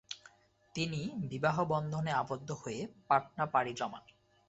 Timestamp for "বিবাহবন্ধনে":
1.29-2.11